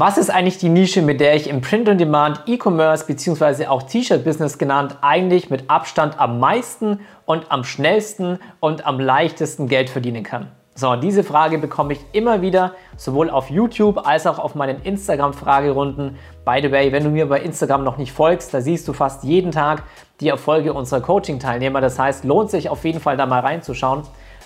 Was 0.00 0.16
ist 0.16 0.30
eigentlich 0.30 0.56
die 0.56 0.70
Nische, 0.70 1.02
mit 1.02 1.20
der 1.20 1.36
ich 1.36 1.46
im 1.46 1.60
Print-on-Demand, 1.60 2.44
E-Commerce 2.46 3.04
bzw. 3.04 3.66
auch 3.66 3.82
T-Shirt-Business 3.82 4.56
genannt 4.56 4.96
eigentlich 5.02 5.50
mit 5.50 5.68
Abstand 5.68 6.18
am 6.18 6.40
meisten 6.40 7.00
und 7.26 7.52
am 7.52 7.64
schnellsten 7.64 8.38
und 8.60 8.86
am 8.86 8.98
leichtesten 8.98 9.68
Geld 9.68 9.90
verdienen 9.90 10.22
kann? 10.22 10.46
So, 10.74 10.96
diese 10.96 11.22
Frage 11.22 11.58
bekomme 11.58 11.92
ich 11.92 12.00
immer 12.12 12.40
wieder, 12.40 12.72
sowohl 12.96 13.28
auf 13.28 13.50
YouTube 13.50 14.06
als 14.06 14.26
auch 14.26 14.38
auf 14.38 14.54
meinen 14.54 14.80
Instagram-Fragerunden. 14.80 16.16
By 16.46 16.60
the 16.62 16.72
way, 16.72 16.92
wenn 16.92 17.04
du 17.04 17.10
mir 17.10 17.28
bei 17.28 17.42
Instagram 17.42 17.84
noch 17.84 17.98
nicht 17.98 18.12
folgst, 18.12 18.54
da 18.54 18.62
siehst 18.62 18.88
du 18.88 18.94
fast 18.94 19.22
jeden 19.22 19.52
Tag 19.52 19.82
die 20.20 20.30
Erfolge 20.30 20.72
unserer 20.72 21.02
Coaching-Teilnehmer. 21.02 21.82
Das 21.82 21.98
heißt, 21.98 22.24
lohnt 22.24 22.50
sich 22.50 22.70
auf 22.70 22.86
jeden 22.86 23.00
Fall 23.00 23.18
da 23.18 23.26
mal 23.26 23.40
reinzuschauen. 23.40 24.04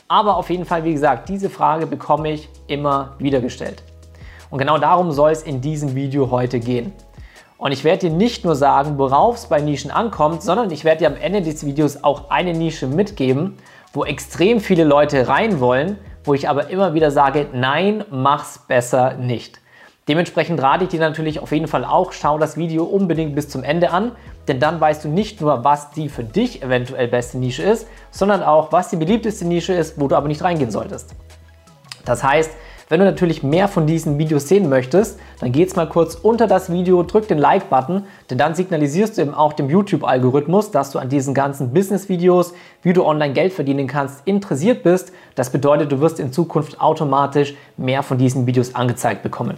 Aber 0.09 0.37
auf 0.37 0.51
jeden 0.51 0.65
Fall, 0.65 0.83
wie 0.83 0.95
gesagt, 0.95 1.29
diese 1.29 1.49
Frage 1.49 1.87
bekomme 1.87 2.33
ich 2.33 2.49
immer 2.67 3.15
wieder 3.21 3.39
gestellt. 3.39 3.85
Und 4.55 4.59
genau 4.59 4.79
darum 4.79 5.11
soll 5.11 5.33
es 5.33 5.43
in 5.43 5.61
diesem 5.61 5.97
Video 5.97 6.31
heute 6.31 6.61
gehen. 6.61 6.93
Und 7.59 7.73
ich 7.73 7.83
werde 7.83 8.09
dir 8.09 8.15
nicht 8.15 8.45
nur 8.45 8.55
sagen, 8.55 8.99
worauf 8.99 9.35
es 9.35 9.47
bei 9.47 9.61
Nischen 9.61 9.91
ankommt, 9.91 10.45
sondern 10.45 10.71
ich 10.71 10.85
werde 10.85 10.99
dir 11.01 11.09
am 11.09 11.17
Ende 11.17 11.43
des 11.43 11.67
Videos 11.67 12.05
auch 12.05 12.31
eine 12.31 12.53
Nische 12.53 12.87
mitgeben, 12.87 13.57
wo 13.93 14.05
extrem 14.05 14.61
viele 14.61 14.85
Leute 14.85 15.27
rein 15.27 15.59
wollen, 15.59 15.99
wo 16.23 16.35
ich 16.35 16.49
aber 16.49 16.71
immer 16.71 16.95
wieder 16.95 17.11
sage, 17.11 17.49
nein, 17.53 18.05
mach's 18.13 18.61
besser 18.69 19.15
nicht. 19.15 19.59
Dementsprechend 20.07 20.63
rate 20.63 20.85
ich 20.85 20.91
dir 20.91 21.01
natürlich 21.01 21.41
auf 21.41 21.51
jeden 21.51 21.67
Fall 21.67 21.85
auch, 21.85 22.13
schau 22.13 22.39
das 22.39 22.57
Video 22.57 22.85
unbedingt 22.85 23.35
bis 23.35 23.49
zum 23.49 23.65
Ende 23.65 23.91
an, 23.91 24.13
denn 24.47 24.61
dann 24.61 24.81
weißt 24.81 25.05
du 25.05 25.09
nicht 25.09 25.41
nur, 25.41 25.65
was 25.65 25.91
die 25.91 26.09
für 26.09 26.23
dich 26.23 26.63
eventuell 26.63 27.09
beste 27.09 27.39
Nische 27.39 27.65
ist, 27.65 27.89
sondern 28.13 28.45
auch, 28.45 28.71
was 28.71 28.89
die 28.89 28.97
beliebteste 28.99 29.47
Nische 29.47 29.73
ist, 29.73 30.01
wo 30.01 30.07
du 30.07 30.15
aber 30.15 30.29
nicht 30.29 30.45
reingehen 30.45 30.71
solltest. 30.71 31.17
Das 32.05 32.23
heißt, 32.23 32.53
wenn 32.89 33.01
du 33.01 33.07
natürlich 33.07 33.43
mehr 33.43 33.69
von 33.69 33.87
diesen 33.87 34.19
Videos 34.19 34.49
sehen 34.49 34.69
möchtest, 34.69 35.19
dann 35.41 35.53
geh 35.53 35.61
jetzt 35.61 35.77
mal 35.77 35.89
kurz 35.89 36.15
unter 36.15 36.47
das 36.47 36.71
Video, 36.71 37.03
drück 37.03 37.29
den 37.29 37.39
Like-Button, 37.39 38.05
denn 38.31 38.39
dann 38.39 38.55
signalisierst 38.55 39.17
du 39.17 39.23
eben 39.23 39.35
auch 39.35 39.55
dem 39.55 39.71
YouTube-Algorithmus, 39.71 40.71
dass 40.71 40.91
du 40.91 40.99
an 40.99 41.09
diesen 41.09 41.35
ganzen 41.35 41.73
Business-Videos, 41.73 42.55
wie 42.83 42.93
du 42.93 43.05
online 43.05 43.33
Geld 43.33 43.53
verdienen 43.53 43.87
kannst, 43.87 44.27
interessiert 44.27 44.83
bist. 44.83 45.13
Das 45.35 45.51
bedeutet, 45.51 45.93
du 45.93 46.01
wirst 46.01 46.21
in 46.21 46.33
Zukunft 46.33 46.81
automatisch 46.81 47.55
mehr 47.77 48.03
von 48.03 48.19
diesen 48.19 48.47
Videos 48.47 48.75
angezeigt 48.75 49.23
bekommen. 49.23 49.57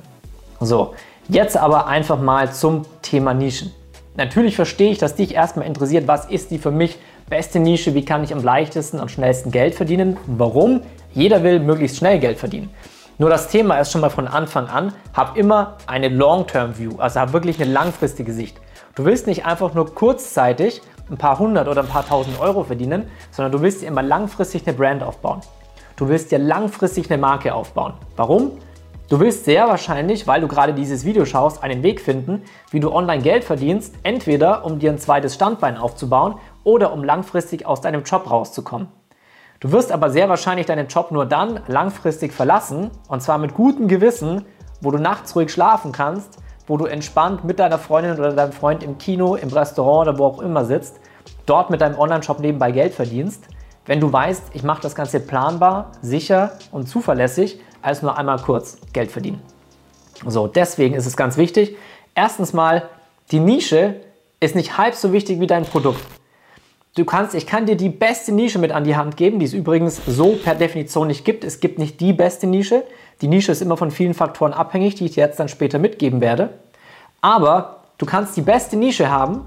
So, 0.60 0.94
jetzt 1.28 1.56
aber 1.56 1.86
einfach 1.86 2.20
mal 2.20 2.52
zum 2.52 2.82
Thema 3.02 3.34
Nischen. 3.34 3.72
Natürlich 4.16 4.56
verstehe 4.56 4.90
ich, 4.90 4.98
dass 4.98 5.14
dich 5.14 5.34
erstmal 5.34 5.66
interessiert, 5.66 6.08
was 6.08 6.26
ist 6.26 6.50
die 6.50 6.58
für 6.58 6.70
mich 6.70 6.98
beste 7.28 7.58
Nische, 7.58 7.94
wie 7.94 8.04
kann 8.04 8.24
ich 8.24 8.32
am 8.32 8.42
leichtesten 8.42 9.00
und 9.00 9.10
schnellsten 9.10 9.50
Geld 9.50 9.74
verdienen. 9.74 10.16
Warum? 10.26 10.80
Jeder 11.12 11.42
will 11.42 11.60
möglichst 11.60 11.98
schnell 11.98 12.18
Geld 12.18 12.38
verdienen. 12.38 12.70
Nur 13.18 13.30
das 13.30 13.48
Thema 13.48 13.78
ist 13.78 13.92
schon 13.92 14.02
mal 14.02 14.10
von 14.10 14.28
Anfang 14.28 14.68
an, 14.68 14.92
hab 15.14 15.38
immer 15.38 15.78
eine 15.86 16.08
Long-Term-View, 16.08 16.98
also 16.98 17.18
hab 17.18 17.32
wirklich 17.32 17.58
eine 17.58 17.72
langfristige 17.72 18.30
Sicht. 18.30 18.60
Du 18.94 19.06
willst 19.06 19.26
nicht 19.26 19.46
einfach 19.46 19.72
nur 19.72 19.94
kurzzeitig 19.94 20.82
ein 21.10 21.16
paar 21.16 21.38
hundert 21.38 21.66
oder 21.66 21.80
ein 21.80 21.88
paar 21.88 22.06
tausend 22.06 22.38
Euro 22.40 22.64
verdienen, 22.64 23.08
sondern 23.30 23.52
du 23.52 23.62
willst 23.62 23.80
dir 23.80 23.86
immer 23.86 24.02
langfristig 24.02 24.66
eine 24.66 24.76
Brand 24.76 25.02
aufbauen. 25.02 25.40
Du 25.96 26.08
willst 26.08 26.30
dir 26.30 26.38
langfristig 26.38 27.10
eine 27.10 27.18
Marke 27.18 27.54
aufbauen. 27.54 27.94
Warum? 28.16 28.52
Du 29.08 29.18
willst 29.18 29.46
sehr 29.46 29.66
wahrscheinlich, 29.66 30.26
weil 30.26 30.42
du 30.42 30.48
gerade 30.48 30.74
dieses 30.74 31.06
Video 31.06 31.24
schaust, 31.24 31.62
einen 31.62 31.82
Weg 31.82 32.02
finden, 32.02 32.42
wie 32.70 32.80
du 32.80 32.92
online 32.92 33.22
Geld 33.22 33.44
verdienst, 33.44 33.94
entweder 34.02 34.62
um 34.66 34.78
dir 34.78 34.90
ein 34.90 34.98
zweites 34.98 35.36
Standbein 35.36 35.78
aufzubauen 35.78 36.34
oder 36.64 36.92
um 36.92 37.02
langfristig 37.02 37.64
aus 37.64 37.80
deinem 37.80 38.02
Job 38.02 38.30
rauszukommen. 38.30 38.88
Du 39.60 39.72
wirst 39.72 39.90
aber 39.90 40.10
sehr 40.10 40.28
wahrscheinlich 40.28 40.66
deinen 40.66 40.88
Job 40.88 41.10
nur 41.10 41.26
dann 41.26 41.60
langfristig 41.66 42.32
verlassen, 42.32 42.90
und 43.08 43.22
zwar 43.22 43.38
mit 43.38 43.54
gutem 43.54 43.88
Gewissen, 43.88 44.44
wo 44.80 44.90
du 44.90 44.98
nachts 44.98 45.34
ruhig 45.34 45.50
schlafen 45.50 45.92
kannst, 45.92 46.38
wo 46.66 46.76
du 46.76 46.84
entspannt 46.86 47.44
mit 47.44 47.58
deiner 47.58 47.78
Freundin 47.78 48.18
oder 48.18 48.32
deinem 48.32 48.52
Freund 48.52 48.82
im 48.82 48.98
Kino, 48.98 49.36
im 49.36 49.48
Restaurant 49.48 50.08
oder 50.08 50.18
wo 50.18 50.26
auch 50.26 50.40
immer 50.40 50.64
sitzt, 50.64 51.00
dort 51.46 51.70
mit 51.70 51.80
deinem 51.80 51.98
Online-Shop 51.98 52.40
nebenbei 52.40 52.72
Geld 52.72 52.94
verdienst, 52.94 53.44
wenn 53.86 54.00
du 54.00 54.12
weißt, 54.12 54.50
ich 54.52 54.64
mache 54.64 54.82
das 54.82 54.94
Ganze 54.94 55.20
planbar, 55.20 55.92
sicher 56.02 56.52
und 56.72 56.88
zuverlässig, 56.88 57.60
als 57.82 58.02
nur 58.02 58.18
einmal 58.18 58.38
kurz 58.40 58.78
Geld 58.92 59.12
verdienen. 59.12 59.40
So, 60.26 60.48
deswegen 60.48 60.94
ist 60.96 61.06
es 61.06 61.16
ganz 61.16 61.36
wichtig. 61.36 61.76
Erstens 62.14 62.52
mal, 62.52 62.88
die 63.30 63.38
Nische 63.38 64.00
ist 64.40 64.56
nicht 64.56 64.76
halb 64.76 64.94
so 64.94 65.12
wichtig 65.12 65.40
wie 65.40 65.46
dein 65.46 65.64
Produkt. 65.64 66.00
Du 66.96 67.04
kannst, 67.04 67.34
ich 67.34 67.46
kann 67.46 67.66
dir 67.66 67.76
die 67.76 67.90
beste 67.90 68.32
Nische 68.32 68.58
mit 68.58 68.72
an 68.72 68.84
die 68.84 68.96
Hand 68.96 69.18
geben, 69.18 69.38
die 69.38 69.44
es 69.44 69.52
übrigens 69.52 70.00
so 70.06 70.32
per 70.42 70.54
Definition 70.54 71.08
nicht 71.08 71.26
gibt. 71.26 71.44
Es 71.44 71.60
gibt 71.60 71.78
nicht 71.78 72.00
die 72.00 72.14
beste 72.14 72.46
Nische. 72.46 72.84
Die 73.20 73.28
Nische 73.28 73.52
ist 73.52 73.60
immer 73.60 73.76
von 73.76 73.90
vielen 73.90 74.14
Faktoren 74.14 74.54
abhängig, 74.54 74.94
die 74.94 75.04
ich 75.04 75.10
dir 75.10 75.24
jetzt 75.24 75.38
dann 75.38 75.50
später 75.50 75.78
mitgeben 75.78 76.22
werde. 76.22 76.54
Aber 77.20 77.82
du 77.98 78.06
kannst 78.06 78.34
die 78.38 78.40
beste 78.40 78.78
Nische 78.78 79.10
haben, 79.10 79.42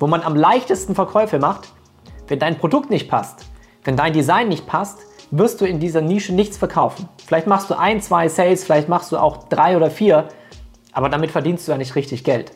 wo 0.00 0.06
man 0.06 0.22
am 0.22 0.34
leichtesten 0.34 0.94
Verkäufe 0.94 1.38
macht. 1.38 1.68
Wenn 2.26 2.38
dein 2.38 2.56
Produkt 2.56 2.88
nicht 2.88 3.10
passt, 3.10 3.44
wenn 3.84 3.96
dein 3.96 4.14
Design 4.14 4.48
nicht 4.48 4.66
passt, 4.66 5.00
wirst 5.30 5.60
du 5.60 5.66
in 5.66 5.80
dieser 5.80 6.00
Nische 6.00 6.32
nichts 6.34 6.56
verkaufen. 6.56 7.06
Vielleicht 7.26 7.46
machst 7.46 7.68
du 7.68 7.78
ein, 7.78 8.00
zwei 8.00 8.30
Sales, 8.30 8.64
vielleicht 8.64 8.88
machst 8.88 9.12
du 9.12 9.18
auch 9.18 9.50
drei 9.50 9.76
oder 9.76 9.90
vier, 9.90 10.28
aber 10.92 11.10
damit 11.10 11.32
verdienst 11.32 11.68
du 11.68 11.72
ja 11.72 11.76
nicht 11.76 11.96
richtig 11.96 12.24
Geld. 12.24 12.52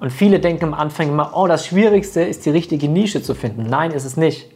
Und 0.00 0.10
viele 0.10 0.38
denken 0.38 0.66
am 0.66 0.74
Anfang 0.74 1.08
immer, 1.08 1.32
oh, 1.34 1.46
das 1.46 1.66
Schwierigste 1.66 2.22
ist 2.22 2.46
die 2.46 2.50
richtige 2.50 2.88
Nische 2.88 3.22
zu 3.22 3.34
finden. 3.34 3.64
Nein, 3.68 3.90
ist 3.90 4.04
es 4.04 4.16
nicht. 4.16 4.48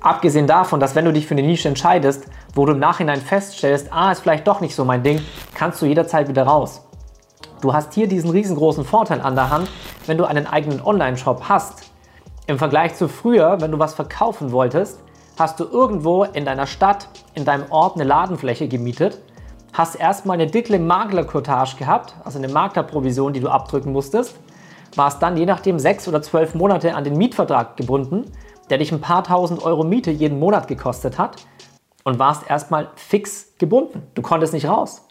Abgesehen 0.00 0.46
davon, 0.46 0.78
dass 0.78 0.94
wenn 0.94 1.04
du 1.04 1.12
dich 1.12 1.26
für 1.26 1.34
eine 1.34 1.42
Nische 1.42 1.68
entscheidest, 1.68 2.26
wo 2.54 2.64
du 2.64 2.72
im 2.72 2.78
Nachhinein 2.78 3.20
feststellst, 3.20 3.92
ah, 3.92 4.12
ist 4.12 4.20
vielleicht 4.20 4.46
doch 4.46 4.60
nicht 4.60 4.76
so 4.76 4.84
mein 4.84 5.02
Ding, 5.02 5.20
kannst 5.54 5.82
du 5.82 5.86
jederzeit 5.86 6.28
wieder 6.28 6.44
raus. 6.44 6.82
Du 7.60 7.72
hast 7.72 7.94
hier 7.94 8.06
diesen 8.06 8.30
riesengroßen 8.30 8.84
Vorteil 8.84 9.20
an 9.20 9.34
der 9.34 9.50
Hand, 9.50 9.68
wenn 10.06 10.16
du 10.16 10.24
einen 10.24 10.46
eigenen 10.46 10.80
Online-Shop 10.80 11.48
hast. 11.48 11.90
Im 12.46 12.58
Vergleich 12.58 12.94
zu 12.94 13.08
früher, 13.08 13.60
wenn 13.60 13.72
du 13.72 13.80
was 13.80 13.94
verkaufen 13.94 14.52
wolltest, 14.52 15.00
hast 15.36 15.58
du 15.58 15.64
irgendwo 15.64 16.22
in 16.22 16.44
deiner 16.44 16.66
Stadt, 16.66 17.08
in 17.34 17.44
deinem 17.44 17.64
Ort 17.70 17.96
eine 17.96 18.04
Ladenfläche 18.04 18.68
gemietet, 18.68 19.20
hast 19.72 19.96
erstmal 19.96 20.34
eine 20.34 20.46
dicke 20.46 20.78
Maklerkotage 20.78 21.76
gehabt, 21.76 22.14
also 22.24 22.38
eine 22.38 22.48
Maklerprovision, 22.48 23.32
die 23.32 23.40
du 23.40 23.48
abdrücken 23.48 23.92
musstest, 23.92 24.36
warst 24.94 25.22
dann 25.22 25.36
je 25.36 25.46
nachdem 25.46 25.78
sechs 25.78 26.08
oder 26.08 26.22
zwölf 26.22 26.54
Monate 26.54 26.94
an 26.94 27.04
den 27.04 27.16
Mietvertrag 27.16 27.76
gebunden, 27.76 28.24
der 28.70 28.78
dich 28.78 28.92
ein 28.92 29.00
paar 29.00 29.24
tausend 29.24 29.62
Euro 29.62 29.84
Miete 29.84 30.10
jeden 30.10 30.38
Monat 30.38 30.68
gekostet 30.68 31.18
hat 31.18 31.36
und 32.04 32.18
warst 32.18 32.48
erstmal 32.48 32.88
fix 32.96 33.54
gebunden. 33.58 34.02
Du 34.14 34.22
konntest 34.22 34.52
nicht 34.52 34.68
raus. 34.68 35.02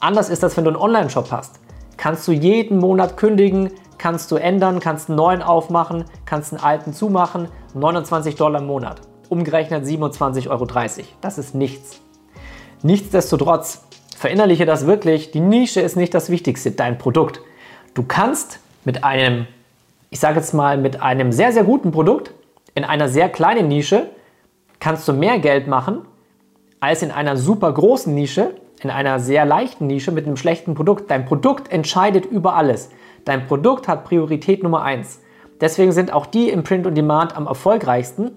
Anders 0.00 0.28
ist 0.28 0.42
das, 0.42 0.56
wenn 0.56 0.64
du 0.64 0.70
einen 0.70 0.80
Online-Shop 0.80 1.30
hast. 1.30 1.60
Kannst 1.96 2.26
du 2.28 2.32
jeden 2.32 2.78
Monat 2.78 3.16
kündigen, 3.16 3.70
kannst 3.98 4.30
du 4.30 4.36
ändern, 4.36 4.80
kannst 4.80 5.08
einen 5.08 5.16
neuen 5.16 5.42
aufmachen, 5.42 6.04
kannst 6.26 6.52
einen 6.52 6.62
alten 6.62 6.92
zumachen. 6.92 7.48
29 7.74 8.34
Dollar 8.34 8.60
im 8.60 8.66
Monat. 8.66 9.00
Umgerechnet 9.28 9.84
27,30 9.84 10.50
Euro. 10.50 10.66
Das 11.20 11.38
ist 11.38 11.54
nichts. 11.54 12.00
Nichtsdestotrotz, 12.82 13.82
verinnerliche 14.16 14.66
das 14.66 14.86
wirklich, 14.86 15.30
die 15.30 15.40
Nische 15.40 15.80
ist 15.80 15.96
nicht 15.96 16.12
das 16.12 16.28
Wichtigste, 16.28 16.72
dein 16.72 16.98
Produkt. 16.98 17.40
Du 17.94 18.02
kannst 18.02 18.60
mit 18.84 19.04
einem, 19.04 19.46
ich 20.10 20.20
sage 20.20 20.36
jetzt 20.36 20.54
mal, 20.54 20.76
mit 20.78 21.02
einem 21.02 21.32
sehr, 21.32 21.52
sehr 21.52 21.64
guten 21.64 21.90
Produkt 21.90 22.32
in 22.74 22.84
einer 22.84 23.08
sehr 23.08 23.28
kleinen 23.28 23.68
Nische 23.68 24.08
kannst 24.80 25.06
du 25.06 25.12
mehr 25.12 25.38
Geld 25.38 25.68
machen 25.68 26.02
als 26.80 27.02
in 27.02 27.10
einer 27.10 27.36
super 27.36 27.72
großen 27.72 28.12
Nische, 28.12 28.56
in 28.82 28.90
einer 28.90 29.20
sehr 29.20 29.46
leichten 29.46 29.86
Nische 29.86 30.12
mit 30.12 30.26
einem 30.26 30.36
schlechten 30.36 30.74
Produkt. 30.74 31.10
Dein 31.10 31.24
Produkt 31.24 31.72
entscheidet 31.72 32.26
über 32.26 32.54
alles. 32.54 32.90
Dein 33.24 33.46
Produkt 33.46 33.88
hat 33.88 34.04
Priorität 34.04 34.62
Nummer 34.62 34.82
eins. 34.82 35.20
Deswegen 35.60 35.92
sind 35.92 36.12
auch 36.12 36.26
die 36.26 36.50
im 36.50 36.64
Print 36.64 36.86
und 36.86 36.96
Demand 36.96 37.36
am 37.36 37.46
erfolgreichsten, 37.46 38.32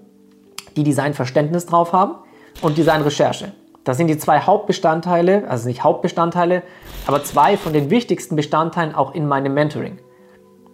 die 0.76 0.84
Designverständnis 0.84 1.66
drauf 1.66 1.92
haben 1.92 2.14
und 2.62 2.78
Designrecherche. 2.78 3.52
Das 3.84 3.96
sind 3.96 4.06
die 4.06 4.18
zwei 4.18 4.40
Hauptbestandteile, 4.40 5.48
also 5.48 5.66
nicht 5.66 5.82
Hauptbestandteile, 5.82 6.62
aber 7.06 7.24
zwei 7.24 7.56
von 7.56 7.72
den 7.72 7.90
wichtigsten 7.90 8.36
Bestandteilen 8.36 8.94
auch 8.94 9.14
in 9.14 9.26
meinem 9.26 9.52
Mentoring. 9.52 9.98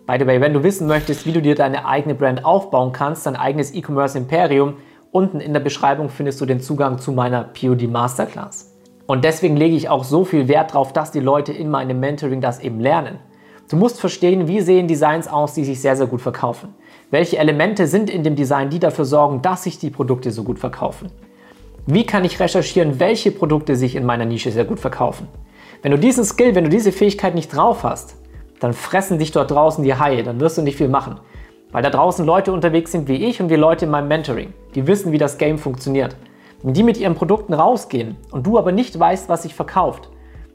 By 0.07 0.19
the 0.19 0.27
way, 0.27 0.39
wenn 0.39 0.53
du 0.53 0.63
wissen 0.63 0.87
möchtest, 0.87 1.25
wie 1.25 1.33
du 1.33 1.41
dir 1.41 1.55
deine 1.55 1.87
eigene 1.87 2.15
Brand 2.15 2.45
aufbauen 2.45 2.93
kannst, 2.93 3.25
dein 3.25 3.37
eigenes 3.37 3.75
E-Commerce 3.75 4.19
Imperium, 4.19 4.75
unten 5.13 5.41
in 5.41 5.55
der 5.55 5.61
Beschreibung 5.61 6.11
findest 6.11 6.43
du 6.43 6.47
den 6.47 6.61
Zugang 6.61 6.99
zu 6.99 7.11
meiner 7.13 7.45
POD 7.45 7.91
Masterclass. 7.91 8.75
Und 9.07 9.25
deswegen 9.25 9.57
lege 9.57 9.77
ich 9.77 9.89
auch 9.89 10.05
so 10.05 10.27
viel 10.27 10.47
Wert 10.47 10.73
darauf, 10.73 10.93
dass 10.93 11.11
die 11.11 11.21
Leute 11.21 11.55
in 11.55 11.71
meinem 11.71 12.01
Mentoring 12.01 12.43
das 12.43 12.61
eben 12.61 12.81
lernen. 12.81 13.19
Du 13.71 13.77
musst 13.77 13.99
verstehen, 13.99 14.47
wie 14.47 14.61
sehen 14.61 14.89
Designs 14.89 15.27
aus, 15.27 15.55
die 15.55 15.65
sich 15.65 15.81
sehr, 15.81 15.97
sehr 15.97 16.07
gut 16.07 16.21
verkaufen. 16.21 16.75
Welche 17.11 17.39
Elemente 17.39 17.87
sind 17.87 18.11
in 18.11 18.23
dem 18.23 18.37
Design, 18.37 18.69
die 18.69 18.81
dafür 18.81 19.07
sorgen, 19.07 19.41
dass 19.41 19.63
sich 19.63 19.79
die 19.79 19.89
Produkte 19.89 20.33
so 20.33 20.45
gut 20.45 20.59
verkaufen? 20.59 21.11
Wie 21.87 22.05
kann 22.05 22.27
ich 22.27 22.41
recherchieren, 22.41 23.01
welche 23.01 23.31
Produkte 23.31 23.75
sich 23.75 23.97
in 23.97 24.05
meiner 24.05 24.27
Nische 24.27 24.51
sehr 24.51 24.67
gut 24.67 24.81
verkaufen? 24.81 25.29
Wenn 25.81 25.93
du 25.93 25.99
diesen 25.99 26.25
Skill, 26.25 26.55
wenn 26.55 26.65
du 26.65 26.71
diese 26.71 26.93
Fähigkeit 26.93 27.35
nicht 27.35 27.55
drauf 27.57 27.85
hast, 27.85 28.17
dann 28.65 28.73
fressen 28.73 29.19
dich 29.19 29.31
dort 29.31 29.51
draußen 29.51 29.85
die 29.85 29.95
Haie, 29.95 30.23
dann 30.23 30.41
wirst 30.41 30.57
du 30.57 30.63
nicht 30.63 30.79
viel 30.79 30.89
machen. 30.89 31.21
Weil 31.71 31.83
da 31.83 31.91
draußen 31.91 32.25
Leute 32.25 32.51
unterwegs 32.51 32.93
sind 32.93 33.09
wie 33.09 33.27
ich 33.27 33.43
und 33.43 33.51
wie 33.51 33.57
Leute 33.57 33.85
in 33.85 33.91
meinem 33.91 34.09
Mentoring. 34.09 34.55
Die 34.75 34.87
wissen, 34.87 35.13
wie 35.13 35.19
das 35.19 35.37
Game 35.37 35.59
funktioniert. 35.59 36.17
Wenn 36.63 36.73
die 36.73 36.83
mit 36.83 36.97
ihren 36.97 37.15
Produkten 37.15 37.53
rausgehen 37.53 38.17
und 38.31 38.47
du 38.47 38.57
aber 38.57 38.73
nicht 38.73 38.99
weißt, 38.99 39.29
was 39.29 39.43
sich 39.43 39.55
verkauft, 39.55 40.09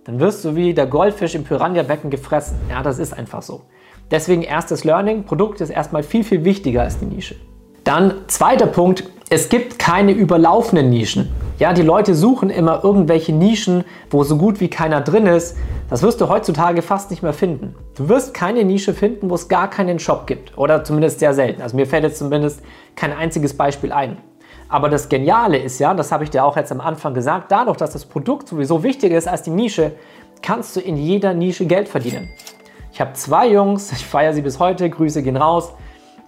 dann 0.06 0.20
wirst 0.20 0.44
du 0.44 0.56
wie 0.56 0.74
der 0.74 0.88
Goldfisch 0.88 1.36
im 1.36 1.44
Piranha-Becken 1.44 2.10
gefressen. 2.10 2.58
Ja, 2.68 2.82
das 2.82 2.98
ist 2.98 3.14
einfach 3.14 3.44
so. 3.44 3.62
Deswegen 4.10 4.42
erstes 4.42 4.86
Learning, 4.86 5.24
Produkt 5.24 5.62
ist 5.62 5.70
erstmal 5.70 6.02
viel, 6.02 6.24
viel 6.24 6.44
wichtiger 6.44 6.82
als 6.82 6.98
die 6.98 7.06
Nische. 7.06 7.36
Dann 7.84 8.16
zweiter 8.26 8.66
Punkt, 8.66 9.04
es 9.32 9.50
gibt 9.50 9.78
keine 9.78 10.12
überlaufenden 10.12 10.90
Nischen. 10.90 11.30
Ja, 11.60 11.74
die 11.74 11.84
Leute 11.84 12.16
suchen 12.16 12.50
immer 12.50 12.84
irgendwelche 12.84 13.32
Nischen, 13.32 13.84
wo 14.10 14.24
so 14.24 14.38
gut 14.38 14.60
wie 14.60 14.70
keiner 14.70 15.02
drin 15.02 15.28
ist. 15.28 15.56
Das 15.88 16.02
wirst 16.02 16.20
du 16.20 16.30
heutzutage 16.30 16.82
fast 16.82 17.12
nicht 17.12 17.22
mehr 17.22 17.34
finden. 17.34 17.76
Du 17.96 18.10
wirst 18.10 18.34
keine 18.34 18.64
Nische 18.64 18.96
finden, 18.96 19.30
wo 19.30 19.36
es 19.36 19.48
gar 19.48 19.70
keinen 19.70 20.00
Shop 20.00 20.26
gibt. 20.26 20.58
Oder 20.58 20.84
zumindest 20.84 21.20
sehr 21.20 21.36
selten. 21.36 21.62
Also 21.62 21.76
mir 21.76 21.86
fällt 21.86 22.06
jetzt 22.06 22.18
zumindest 22.18 22.62
kein 22.96 23.16
einziges 23.16 23.56
Beispiel 23.56 23.92
ein. 23.92 24.18
Aber 24.68 24.90
das 24.90 25.10
Geniale 25.10 25.60
ist 25.60 25.78
ja, 25.78 25.94
das 25.94 26.12
habe 26.12 26.24
ich 26.24 26.32
dir 26.32 26.44
auch 26.44 26.58
jetzt 26.58 26.72
am 26.72 26.82
Anfang 26.82 27.14
gesagt, 27.14 27.52
dadurch, 27.52 27.78
dass 27.78 27.92
das 27.92 28.06
Produkt 28.06 28.48
sowieso 28.48 28.82
wichtiger 28.82 29.18
ist 29.18 29.28
als 29.28 29.44
die 29.44 29.52
Nische, 29.52 29.92
kannst 30.42 30.76
du 30.76 30.80
in 30.80 30.98
jeder 30.98 31.36
Nische 31.36 31.68
Geld 31.68 31.88
verdienen. 31.88 32.30
Ich 32.92 33.00
habe 33.00 33.14
zwei 33.14 33.48
Jungs, 33.48 33.92
ich 33.96 34.08
feiere 34.08 34.34
sie 34.34 34.42
bis 34.42 34.58
heute, 34.58 34.90
Grüße 34.90 35.22
gehen 35.22 35.38
raus, 35.38 35.74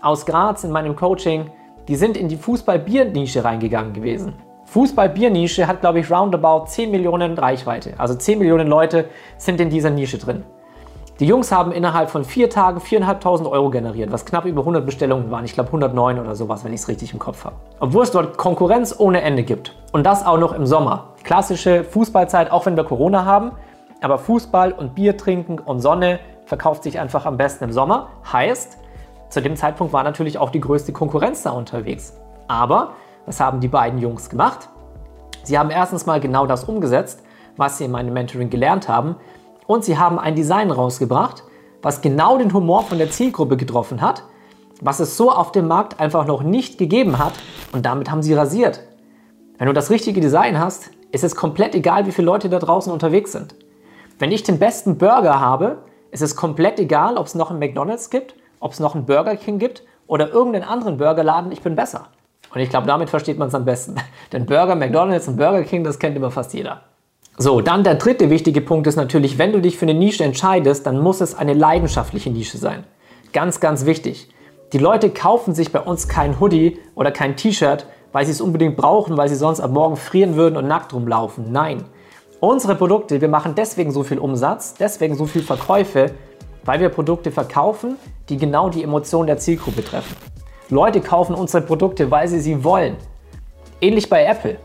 aus 0.01 0.27
Graz 0.27 0.63
in 0.63 0.71
meinem 0.71 0.95
Coaching, 0.95 1.49
die 1.87 1.95
sind 1.95 2.17
in 2.17 2.27
die 2.27 2.37
Fußball-Bier-Nische 2.37 3.43
reingegangen 3.43 3.93
gewesen. 3.93 4.33
Fußball-Bier-Nische 4.65 5.67
hat, 5.67 5.81
glaube 5.81 5.99
ich, 5.99 6.09
roundabout 6.09 6.65
10 6.67 6.91
Millionen 6.91 7.37
Reichweite. 7.37 7.93
Also 7.97 8.15
10 8.15 8.39
Millionen 8.39 8.67
Leute 8.67 9.05
sind 9.37 9.59
in 9.59 9.69
dieser 9.69 9.89
Nische 9.89 10.17
drin. 10.17 10.43
Die 11.19 11.27
Jungs 11.27 11.51
haben 11.51 11.71
innerhalb 11.71 12.09
von 12.09 12.23
vier 12.23 12.49
Tagen 12.49 12.79
4.500 12.79 13.47
Euro 13.51 13.69
generiert, 13.69 14.11
was 14.11 14.25
knapp 14.25 14.45
über 14.45 14.61
100 14.61 14.83
Bestellungen 14.85 15.29
waren. 15.29 15.45
Ich 15.45 15.53
glaube 15.53 15.67
109 15.67 16.19
oder 16.19 16.35
sowas, 16.35 16.63
wenn 16.63 16.73
ich 16.73 16.79
es 16.79 16.87
richtig 16.87 17.13
im 17.13 17.19
Kopf 17.19 17.45
habe. 17.45 17.57
Obwohl 17.79 18.03
es 18.03 18.11
dort 18.11 18.37
Konkurrenz 18.37 18.95
ohne 18.97 19.21
Ende 19.21 19.43
gibt. 19.43 19.75
Und 19.91 20.03
das 20.03 20.25
auch 20.25 20.39
noch 20.39 20.53
im 20.53 20.65
Sommer. 20.65 21.09
Klassische 21.23 21.83
Fußballzeit, 21.83 22.49
auch 22.49 22.65
wenn 22.65 22.75
wir 22.75 22.85
Corona 22.85 23.23
haben. 23.23 23.51
Aber 24.01 24.17
Fußball 24.17 24.71
und 24.71 24.95
Bier 24.95 25.15
trinken 25.15 25.59
und 25.59 25.79
Sonne 25.81 26.19
verkauft 26.45 26.81
sich 26.81 26.99
einfach 26.99 27.27
am 27.27 27.37
besten 27.37 27.65
im 27.65 27.71
Sommer. 27.71 28.07
Heißt, 28.31 28.79
zu 29.31 29.41
dem 29.41 29.55
Zeitpunkt 29.55 29.93
war 29.93 30.03
natürlich 30.03 30.37
auch 30.37 30.49
die 30.49 30.59
größte 30.59 30.91
Konkurrenz 30.91 31.43
da 31.43 31.51
unterwegs. 31.51 32.13
Aber 32.47 32.95
was 33.25 33.39
haben 33.39 33.61
die 33.61 33.69
beiden 33.69 33.97
Jungs 33.97 34.29
gemacht? 34.29 34.67
Sie 35.43 35.57
haben 35.57 35.71
erstens 35.71 36.05
mal 36.05 36.19
genau 36.19 36.45
das 36.45 36.65
umgesetzt, 36.65 37.23
was 37.55 37.77
sie 37.77 37.85
in 37.85 37.91
meinem 37.91 38.13
Mentoring 38.13 38.49
gelernt 38.49 38.89
haben. 38.89 39.15
Und 39.67 39.85
sie 39.85 39.97
haben 39.97 40.19
ein 40.19 40.35
Design 40.35 40.69
rausgebracht, 40.69 41.43
was 41.81 42.01
genau 42.01 42.37
den 42.37 42.53
Humor 42.53 42.83
von 42.83 42.97
der 42.97 43.09
Zielgruppe 43.09 43.55
getroffen 43.55 44.01
hat, 44.01 44.23
was 44.81 44.99
es 44.99 45.15
so 45.15 45.31
auf 45.31 45.53
dem 45.53 45.67
Markt 45.67 46.01
einfach 46.01 46.25
noch 46.27 46.43
nicht 46.43 46.77
gegeben 46.77 47.17
hat. 47.17 47.33
Und 47.71 47.85
damit 47.85 48.11
haben 48.11 48.21
sie 48.21 48.33
rasiert. 48.33 48.81
Wenn 49.57 49.67
du 49.67 49.73
das 49.73 49.91
richtige 49.91 50.19
Design 50.19 50.59
hast, 50.59 50.91
ist 51.13 51.23
es 51.23 51.37
komplett 51.37 51.73
egal, 51.73 52.05
wie 52.05 52.11
viele 52.11 52.25
Leute 52.25 52.49
da 52.49 52.59
draußen 52.59 52.91
unterwegs 52.91 53.31
sind. 53.31 53.55
Wenn 54.19 54.33
ich 54.33 54.43
den 54.43 54.59
besten 54.59 54.97
Burger 54.97 55.39
habe, 55.39 55.83
ist 56.11 56.21
es 56.21 56.35
komplett 56.35 56.81
egal, 56.81 57.17
ob 57.17 57.27
es 57.27 57.35
noch 57.35 57.49
einen 57.49 57.59
McDonald's 57.59 58.09
gibt, 58.09 58.35
ob 58.61 58.71
es 58.71 58.79
noch 58.79 58.95
einen 58.95 59.05
Burger 59.05 59.35
King 59.35 59.59
gibt 59.59 59.83
oder 60.07 60.29
irgendeinen 60.29 60.63
anderen 60.63 60.97
Burgerladen, 60.97 61.51
ich 61.51 61.61
bin 61.61 61.75
besser. 61.75 62.07
Und 62.53 62.61
ich 62.61 62.69
glaube, 62.69 62.87
damit 62.87 63.09
versteht 63.09 63.37
man 63.37 63.49
es 63.49 63.55
am 63.55 63.65
besten. 63.65 63.95
Denn 64.31 64.45
Burger, 64.45 64.75
McDonald's 64.75 65.27
und 65.27 65.35
Burger 65.35 65.63
King, 65.63 65.83
das 65.83 65.99
kennt 65.99 66.15
immer 66.15 66.31
fast 66.31 66.53
jeder. 66.53 66.81
So, 67.37 67.61
dann 67.61 67.83
der 67.83 67.95
dritte 67.95 68.29
wichtige 68.29 68.61
Punkt 68.61 68.87
ist 68.87 68.97
natürlich, 68.97 69.37
wenn 69.37 69.51
du 69.51 69.61
dich 69.61 69.77
für 69.77 69.85
eine 69.85 69.93
Nische 69.93 70.23
entscheidest, 70.23 70.85
dann 70.85 70.99
muss 70.99 71.21
es 71.21 71.33
eine 71.33 71.53
leidenschaftliche 71.53 72.29
Nische 72.29 72.57
sein. 72.57 72.83
Ganz, 73.33 73.59
ganz 73.59 73.85
wichtig. 73.85 74.29
Die 74.73 74.77
Leute 74.77 75.09
kaufen 75.09 75.55
sich 75.55 75.71
bei 75.71 75.79
uns 75.79 76.07
kein 76.07 76.39
Hoodie 76.39 76.77
oder 76.93 77.11
kein 77.11 77.35
T-Shirt, 77.35 77.85
weil 78.11 78.25
sie 78.25 78.31
es 78.31 78.41
unbedingt 78.41 78.77
brauchen, 78.77 79.17
weil 79.17 79.29
sie 79.29 79.35
sonst 79.35 79.59
ab 79.59 79.71
morgen 79.71 79.95
frieren 79.95 80.35
würden 80.35 80.57
und 80.57 80.67
nackt 80.67 80.93
rumlaufen. 80.93 81.51
Nein. 81.51 81.85
Unsere 82.39 82.75
Produkte, 82.75 83.21
wir 83.21 83.29
machen 83.29 83.53
deswegen 83.55 83.91
so 83.91 84.03
viel 84.03 84.17
Umsatz, 84.17 84.73
deswegen 84.73 85.15
so 85.15 85.25
viel 85.25 85.43
Verkäufe, 85.43 86.11
weil 86.63 86.79
wir 86.79 86.89
Produkte 86.89 87.31
verkaufen, 87.31 87.97
die 88.29 88.37
genau 88.37 88.69
die 88.69 88.83
Emotionen 88.83 89.27
der 89.27 89.37
Zielgruppe 89.37 89.83
treffen. 89.83 90.15
Leute 90.69 91.01
kaufen 91.01 91.35
unsere 91.35 91.63
Produkte, 91.63 92.11
weil 92.11 92.27
sie 92.27 92.39
sie 92.39 92.63
wollen. 92.63 92.95
Ähnlich 93.81 94.09
bei 94.09 94.23
Apple. 94.25 94.57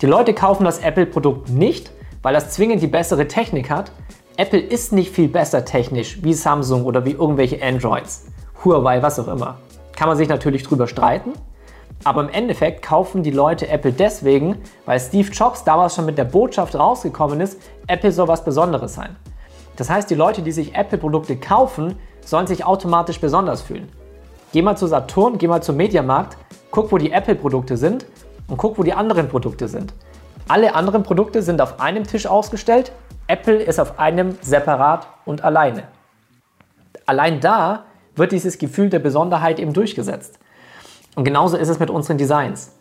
Die 0.00 0.06
Leute 0.06 0.34
kaufen 0.34 0.64
das 0.64 0.78
Apple-Produkt 0.78 1.48
nicht, 1.48 1.92
weil 2.22 2.34
das 2.34 2.50
zwingend 2.50 2.82
die 2.82 2.88
bessere 2.88 3.28
Technik 3.28 3.70
hat. 3.70 3.92
Apple 4.36 4.58
ist 4.58 4.92
nicht 4.92 5.14
viel 5.14 5.28
besser 5.28 5.64
technisch 5.64 6.22
wie 6.24 6.34
Samsung 6.34 6.84
oder 6.84 7.04
wie 7.04 7.12
irgendwelche 7.12 7.62
Androids, 7.62 8.26
Huawei, 8.64 9.00
was 9.00 9.20
auch 9.20 9.28
immer. 9.28 9.58
Kann 9.94 10.08
man 10.08 10.16
sich 10.16 10.28
natürlich 10.28 10.64
drüber 10.64 10.88
streiten, 10.88 11.34
aber 12.02 12.22
im 12.22 12.30
Endeffekt 12.30 12.82
kaufen 12.82 13.22
die 13.22 13.30
Leute 13.30 13.68
Apple 13.68 13.92
deswegen, 13.92 14.56
weil 14.86 14.98
Steve 14.98 15.30
Jobs 15.30 15.62
damals 15.62 15.94
schon 15.94 16.06
mit 16.06 16.18
der 16.18 16.24
Botschaft 16.24 16.74
rausgekommen 16.74 17.40
ist, 17.40 17.60
Apple 17.86 18.10
soll 18.10 18.26
was 18.26 18.44
Besonderes 18.44 18.94
sein. 18.94 19.14
Das 19.76 19.90
heißt, 19.90 20.08
die 20.08 20.14
Leute, 20.14 20.42
die 20.42 20.52
sich 20.52 20.74
Apple-Produkte 20.74 21.36
kaufen, 21.36 21.96
sollen 22.24 22.46
sich 22.46 22.64
automatisch 22.64 23.20
besonders 23.20 23.62
fühlen. 23.62 23.88
Geh 24.52 24.62
mal 24.62 24.76
zu 24.76 24.86
Saturn, 24.86 25.38
geh 25.38 25.48
mal 25.48 25.62
zum 25.62 25.76
Mediamarkt, 25.76 26.36
guck, 26.70 26.92
wo 26.92 26.98
die 26.98 27.10
Apple-Produkte 27.10 27.76
sind 27.76 28.06
und 28.48 28.56
guck, 28.56 28.78
wo 28.78 28.82
die 28.82 28.92
anderen 28.92 29.28
Produkte 29.28 29.68
sind. 29.68 29.92
Alle 30.46 30.74
anderen 30.74 31.02
Produkte 31.02 31.42
sind 31.42 31.60
auf 31.60 31.80
einem 31.80 32.04
Tisch 32.04 32.26
ausgestellt, 32.26 32.92
Apple 33.26 33.62
ist 33.62 33.80
auf 33.80 33.98
einem 33.98 34.36
separat 34.42 35.06
und 35.24 35.42
alleine. 35.42 35.84
Allein 37.06 37.40
da 37.40 37.84
wird 38.14 38.32
dieses 38.32 38.58
Gefühl 38.58 38.90
der 38.90 38.98
Besonderheit 38.98 39.58
eben 39.58 39.72
durchgesetzt. 39.72 40.38
Und 41.16 41.24
genauso 41.24 41.56
ist 41.56 41.68
es 41.68 41.78
mit 41.78 41.90
unseren 41.90 42.18
Designs. 42.18 42.72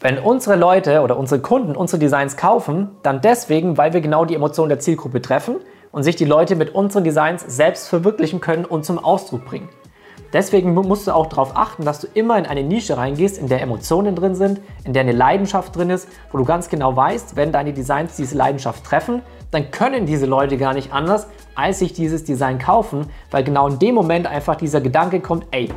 Wenn 0.00 0.18
unsere 0.18 0.56
Leute 0.56 1.00
oder 1.00 1.16
unsere 1.16 1.40
Kunden 1.40 1.76
unsere 1.76 1.98
Designs 1.98 2.36
kaufen, 2.36 2.90
dann 3.02 3.20
deswegen, 3.20 3.78
weil 3.78 3.92
wir 3.92 4.00
genau 4.00 4.24
die 4.24 4.34
Emotionen 4.34 4.68
der 4.68 4.80
Zielgruppe 4.80 5.22
treffen 5.22 5.56
und 5.94 6.02
sich 6.02 6.16
die 6.16 6.24
Leute 6.24 6.56
mit 6.56 6.74
unseren 6.74 7.04
Designs 7.04 7.44
selbst 7.46 7.88
verwirklichen 7.88 8.40
können 8.40 8.64
und 8.64 8.84
zum 8.84 8.98
Ausdruck 8.98 9.44
bringen. 9.44 9.68
Deswegen 10.32 10.74
musst 10.74 11.06
du 11.06 11.12
auch 11.12 11.28
darauf 11.28 11.56
achten, 11.56 11.84
dass 11.84 12.00
du 12.00 12.08
immer 12.14 12.36
in 12.36 12.46
eine 12.46 12.64
Nische 12.64 12.96
reingehst, 12.96 13.38
in 13.38 13.46
der 13.46 13.62
Emotionen 13.62 14.16
drin 14.16 14.34
sind, 14.34 14.60
in 14.82 14.92
der 14.92 15.02
eine 15.02 15.12
Leidenschaft 15.12 15.76
drin 15.76 15.90
ist, 15.90 16.08
wo 16.32 16.38
du 16.38 16.44
ganz 16.44 16.68
genau 16.68 16.96
weißt, 16.96 17.36
wenn 17.36 17.52
deine 17.52 17.72
Designs 17.72 18.16
diese 18.16 18.36
Leidenschaft 18.36 18.82
treffen, 18.82 19.22
dann 19.52 19.70
können 19.70 20.04
diese 20.04 20.26
Leute 20.26 20.56
gar 20.56 20.74
nicht 20.74 20.92
anders, 20.92 21.28
als 21.54 21.78
sich 21.78 21.92
dieses 21.92 22.24
Design 22.24 22.58
kaufen, 22.58 23.06
weil 23.30 23.44
genau 23.44 23.68
in 23.68 23.78
dem 23.78 23.94
Moment 23.94 24.26
einfach 24.26 24.56
dieser 24.56 24.80
Gedanke 24.80 25.20
kommt, 25.20 25.46
ey, 25.52 25.68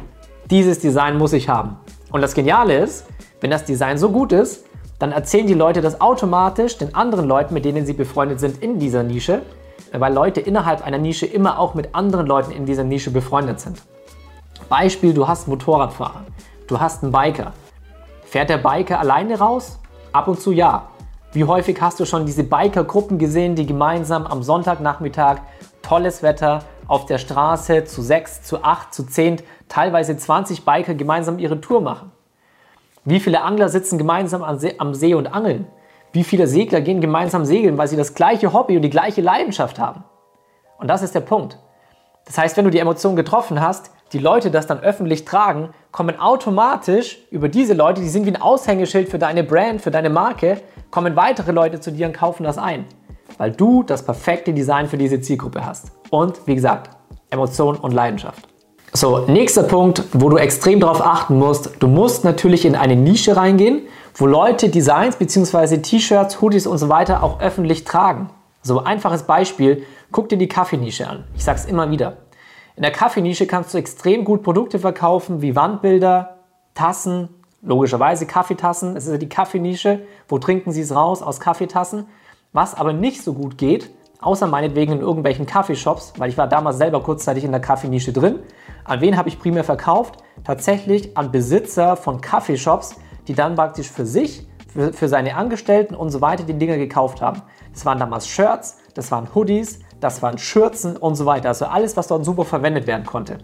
dieses 0.49 0.79
Design 0.79 1.19
muss 1.19 1.33
ich 1.33 1.47
haben. 1.47 1.77
Und 2.11 2.21
das 2.21 2.33
Geniale 2.33 2.79
ist, 2.79 3.05
wenn 3.39 3.51
das 3.51 3.65
Design 3.65 3.99
so 3.99 4.09
gut 4.09 4.31
ist, 4.31 4.65
dann 4.97 5.11
erzählen 5.11 5.45
die 5.45 5.53
Leute 5.53 5.81
das 5.81 6.01
automatisch 6.01 6.79
den 6.79 6.95
anderen 6.95 7.27
Leuten, 7.27 7.53
mit 7.53 7.65
denen 7.65 7.85
sie 7.85 7.93
befreundet 7.93 8.39
sind 8.39 8.63
in 8.63 8.79
dieser 8.79 9.03
Nische, 9.03 9.43
weil 9.91 10.13
Leute 10.13 10.41
innerhalb 10.41 10.85
einer 10.85 10.97
Nische 10.97 11.25
immer 11.25 11.59
auch 11.59 11.73
mit 11.73 11.95
anderen 11.95 12.27
Leuten 12.27 12.51
in 12.51 12.65
dieser 12.65 12.83
Nische 12.83 13.11
befreundet 13.11 13.59
sind. 13.59 13.81
Beispiel, 14.69 15.13
du 15.13 15.27
hast 15.27 15.43
einen 15.43 15.57
Motorradfahrer, 15.57 16.25
du 16.67 16.79
hast 16.79 17.03
einen 17.03 17.11
Biker. 17.11 17.53
Fährt 18.25 18.49
der 18.49 18.57
Biker 18.57 18.99
alleine 18.99 19.39
raus? 19.39 19.79
Ab 20.11 20.27
und 20.27 20.39
zu 20.39 20.51
ja. 20.51 20.89
Wie 21.31 21.43
häufig 21.43 21.79
hast 21.81 21.99
du 21.99 22.05
schon 22.05 22.25
diese 22.25 22.43
Bikergruppen 22.43 23.17
gesehen, 23.17 23.55
die 23.55 23.65
gemeinsam 23.65 24.25
am 24.25 24.43
Sonntagnachmittag 24.43 25.37
tolles 25.81 26.23
Wetter 26.23 26.63
auf 26.87 27.05
der 27.05 27.17
Straße 27.17 27.85
zu 27.85 28.01
sechs, 28.01 28.41
zu 28.43 28.63
acht, 28.63 28.93
zu 28.93 29.05
zehn, 29.05 29.41
teilweise 29.69 30.17
20 30.17 30.65
Biker 30.65 30.95
gemeinsam 30.95 31.39
ihre 31.39 31.61
Tour 31.61 31.81
machen? 31.81 32.11
Wie 33.05 33.19
viele 33.19 33.41
Angler 33.41 33.69
sitzen 33.69 33.97
gemeinsam 33.97 34.43
am 34.43 34.93
See 34.93 35.13
und 35.13 35.27
angeln? 35.27 35.67
Wie 36.11 36.23
viele 36.23 36.47
Segler 36.47 36.81
gehen 36.81 37.01
gemeinsam 37.01 37.45
segeln, 37.45 37.77
weil 37.77 37.87
sie 37.87 37.97
das 37.97 38.13
gleiche 38.13 38.53
Hobby 38.53 38.75
und 38.75 38.81
die 38.81 38.89
gleiche 38.89 39.21
Leidenschaft 39.21 39.79
haben? 39.79 40.03
Und 40.77 40.87
das 40.87 41.01
ist 41.01 41.15
der 41.15 41.21
Punkt. 41.21 41.59
Das 42.25 42.37
heißt, 42.37 42.57
wenn 42.57 42.65
du 42.65 42.71
die 42.71 42.79
Emotion 42.79 43.15
getroffen 43.15 43.61
hast, 43.61 43.91
die 44.13 44.19
Leute 44.19 44.51
das 44.51 44.67
dann 44.67 44.79
öffentlich 44.79 45.25
tragen, 45.25 45.69
kommen 45.91 46.19
automatisch 46.19 47.19
über 47.31 47.49
diese 47.49 47.73
Leute, 47.73 48.01
die 48.01 48.09
sind 48.09 48.25
wie 48.25 48.31
ein 48.31 48.41
Aushängeschild 48.41 49.09
für 49.09 49.19
deine 49.19 49.43
Brand, 49.43 49.81
für 49.81 49.91
deine 49.91 50.09
Marke, 50.09 50.61
kommen 50.91 51.15
weitere 51.15 51.51
Leute 51.51 51.79
zu 51.79 51.91
dir 51.91 52.07
und 52.07 52.13
kaufen 52.13 52.43
das 52.43 52.57
ein. 52.57 52.85
Weil 53.37 53.51
du 53.51 53.83
das 53.83 54.03
perfekte 54.03 54.53
Design 54.53 54.87
für 54.87 54.97
diese 54.97 55.19
Zielgruppe 55.19 55.65
hast. 55.65 55.91
Und 56.09 56.45
wie 56.47 56.55
gesagt, 56.55 56.89
Emotion 57.29 57.75
und 57.75 57.93
Leidenschaft. 57.93 58.47
So, 58.93 59.19
nächster 59.27 59.63
Punkt, 59.63 60.03
wo 60.13 60.29
du 60.29 60.37
extrem 60.37 60.79
darauf 60.79 61.01
achten 61.01 61.37
musst. 61.37 61.71
Du 61.79 61.87
musst 61.87 62.23
natürlich 62.23 62.65
in 62.65 62.75
eine 62.75 62.95
Nische 62.95 63.35
reingehen, 63.35 63.81
wo 64.19 64.25
Leute 64.25 64.69
Designs 64.69 65.15
bzw. 65.15 65.77
T-Shirts, 65.77 66.41
Hoodies 66.41 66.65
und 66.65 66.79
so 66.79 66.89
weiter 66.89 67.21
auch 67.21 67.39
öffentlich 67.39 67.83
tragen. 67.83 68.31
So, 68.63 68.83
einfaches 68.83 69.23
Beispiel, 69.23 69.83
guck 70.11 70.27
dir 70.27 70.39
die 70.39 70.47
Kaffeenische 70.47 71.07
an. 71.07 71.25
Ich 71.35 71.43
sage 71.43 71.59
es 71.59 71.65
immer 71.65 71.91
wieder. 71.91 72.17
In 72.75 72.81
der 72.81 72.91
Kaffeenische 72.91 73.45
kannst 73.45 73.75
du 73.75 73.77
extrem 73.77 74.25
gut 74.25 74.41
Produkte 74.41 74.79
verkaufen 74.79 75.43
wie 75.43 75.55
Wandbilder, 75.55 76.37
Tassen, 76.73 77.29
logischerweise 77.61 78.25
Kaffeetassen. 78.25 78.97
Es 78.97 79.05
ist 79.05 79.11
ja 79.11 79.17
die 79.19 79.29
Kaffeenische. 79.29 79.99
Wo 80.27 80.39
trinken 80.39 80.71
sie 80.71 80.81
es 80.81 80.95
raus? 80.95 81.21
Aus 81.21 81.39
Kaffeetassen. 81.39 82.07
Was 82.53 82.73
aber 82.73 82.93
nicht 82.93 83.21
so 83.21 83.33
gut 83.33 83.59
geht, 83.59 83.91
außer 84.19 84.47
meinetwegen 84.47 84.93
in 84.93 84.99
irgendwelchen 84.99 85.45
Kaffeeshops, 85.45 86.13
weil 86.17 86.31
ich 86.31 86.39
war 86.39 86.47
damals 86.47 86.79
selber 86.79 87.03
kurzzeitig 87.03 87.43
in 87.43 87.51
der 87.51 87.61
Kaffeenische 87.61 88.13
drin. 88.13 88.39
An 88.83 88.99
wen 88.99 89.15
habe 89.15 89.29
ich 89.29 89.37
primär 89.37 89.63
verkauft? 89.63 90.15
Tatsächlich 90.43 91.15
an 91.15 91.31
Besitzer 91.31 91.95
von 91.95 92.19
Kaffeeshops, 92.19 92.95
die 93.27 93.33
dann 93.33 93.55
praktisch 93.55 93.91
für 93.91 94.05
sich, 94.05 94.47
für, 94.71 94.93
für 94.93 95.07
seine 95.07 95.35
Angestellten 95.35 95.95
und 95.95 96.09
so 96.09 96.21
weiter 96.21 96.43
die 96.43 96.53
Dinge 96.53 96.77
gekauft 96.77 97.21
haben. 97.21 97.41
Das 97.73 97.85
waren 97.85 97.99
damals 97.99 98.27
Shirts, 98.27 98.77
das 98.93 99.11
waren 99.11 99.33
Hoodies, 99.33 99.79
das 99.99 100.21
waren 100.21 100.37
Schürzen 100.37 100.97
und 100.97 101.15
so 101.15 101.25
weiter. 101.25 101.49
Also 101.49 101.65
alles, 101.65 101.97
was 101.97 102.07
dort 102.07 102.25
super 102.25 102.45
verwendet 102.45 102.87
werden 102.87 103.05
konnte. 103.05 103.39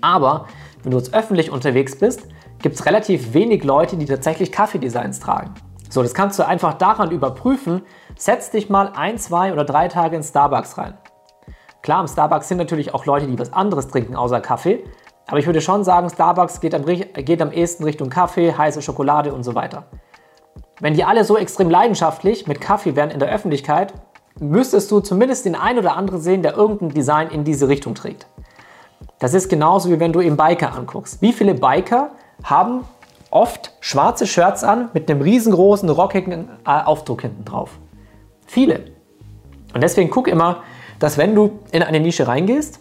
Aber 0.00 0.46
wenn 0.82 0.92
du 0.92 0.98
jetzt 0.98 1.14
öffentlich 1.14 1.50
unterwegs 1.50 1.98
bist, 1.98 2.22
gibt 2.60 2.76
es 2.76 2.86
relativ 2.86 3.34
wenig 3.34 3.64
Leute, 3.64 3.96
die 3.96 4.06
tatsächlich 4.06 4.52
Kaffeedesigns 4.52 5.20
tragen. 5.20 5.54
So, 5.88 6.02
das 6.02 6.14
kannst 6.14 6.38
du 6.38 6.46
einfach 6.46 6.74
daran 6.74 7.10
überprüfen. 7.10 7.82
Setz 8.16 8.50
dich 8.50 8.70
mal 8.70 8.92
ein, 8.94 9.18
zwei 9.18 9.52
oder 9.52 9.64
drei 9.64 9.88
Tage 9.88 10.16
in 10.16 10.22
Starbucks 10.22 10.78
rein. 10.78 10.96
Klar, 11.82 12.00
im 12.00 12.06
Starbucks 12.06 12.48
sind 12.48 12.58
natürlich 12.58 12.94
auch 12.94 13.06
Leute, 13.06 13.26
die 13.26 13.38
was 13.38 13.52
anderes 13.52 13.88
trinken 13.88 14.16
außer 14.16 14.40
Kaffee. 14.40 14.84
Aber 15.26 15.38
ich 15.38 15.46
würde 15.46 15.60
schon 15.60 15.84
sagen, 15.84 16.10
Starbucks 16.10 16.60
geht 16.60 16.74
am, 16.74 16.84
geht 16.84 17.40
am 17.40 17.52
ehesten 17.52 17.84
Richtung 17.84 18.10
Kaffee, 18.10 18.52
heiße 18.52 18.82
Schokolade 18.82 19.32
und 19.32 19.44
so 19.44 19.54
weiter. 19.54 19.84
Wenn 20.80 20.94
die 20.94 21.04
alle 21.04 21.24
so 21.24 21.36
extrem 21.36 21.70
leidenschaftlich 21.70 22.46
mit 22.46 22.60
Kaffee 22.60 22.96
wären 22.96 23.10
in 23.10 23.20
der 23.20 23.30
Öffentlichkeit, 23.30 23.94
müsstest 24.40 24.90
du 24.90 25.00
zumindest 25.00 25.44
den 25.44 25.54
einen 25.54 25.78
oder 25.78 25.96
anderen 25.96 26.20
sehen, 26.20 26.42
der 26.42 26.56
irgendein 26.56 26.90
Design 26.90 27.28
in 27.28 27.44
diese 27.44 27.68
Richtung 27.68 27.94
trägt. 27.94 28.26
Das 29.18 29.34
ist 29.34 29.48
genauso 29.48 29.90
wie 29.90 30.00
wenn 30.00 30.12
du 30.12 30.20
eben 30.20 30.36
Biker 30.36 30.74
anguckst. 30.74 31.22
Wie 31.22 31.32
viele 31.32 31.54
Biker 31.54 32.10
haben 32.42 32.84
oft 33.30 33.72
schwarze 33.80 34.26
Shirts 34.26 34.64
an 34.64 34.90
mit 34.92 35.10
einem 35.10 35.22
riesengroßen, 35.22 35.88
rockigen 35.88 36.48
äh, 36.66 36.82
Aufdruck 36.82 37.22
hinten 37.22 37.44
drauf. 37.44 37.70
Viele. 38.46 38.86
Und 39.74 39.82
deswegen 39.82 40.10
guck 40.10 40.28
immer, 40.28 40.62
dass 40.98 41.18
wenn 41.18 41.34
du 41.34 41.60
in 41.70 41.82
eine 41.82 42.00
Nische 42.00 42.26
reingehst, 42.26 42.80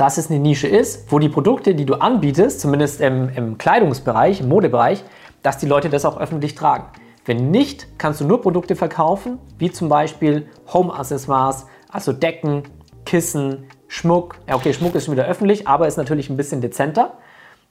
dass 0.00 0.16
es 0.16 0.30
eine 0.30 0.38
Nische 0.38 0.66
ist, 0.66 1.12
wo 1.12 1.18
die 1.18 1.28
Produkte, 1.28 1.74
die 1.74 1.84
du 1.84 1.92
anbietest, 1.92 2.58
zumindest 2.58 3.02
im, 3.02 3.28
im 3.36 3.58
Kleidungsbereich, 3.58 4.40
im 4.40 4.48
Modebereich, 4.48 5.04
dass 5.42 5.58
die 5.58 5.66
Leute 5.66 5.90
das 5.90 6.06
auch 6.06 6.18
öffentlich 6.18 6.54
tragen. 6.54 6.86
Wenn 7.26 7.50
nicht, 7.50 7.86
kannst 7.98 8.22
du 8.22 8.24
nur 8.24 8.40
Produkte 8.40 8.76
verkaufen, 8.76 9.38
wie 9.58 9.70
zum 9.70 9.90
Beispiel 9.90 10.46
Home-Accessoires, 10.72 11.66
also 11.90 12.14
Decken, 12.14 12.62
Kissen, 13.04 13.66
Schmuck. 13.88 14.36
Ja, 14.48 14.54
okay, 14.54 14.72
Schmuck 14.72 14.94
ist 14.94 15.04
schon 15.04 15.12
wieder 15.12 15.26
öffentlich, 15.26 15.68
aber 15.68 15.86
ist 15.86 15.98
natürlich 15.98 16.30
ein 16.30 16.36
bisschen 16.38 16.62
dezenter. 16.62 17.18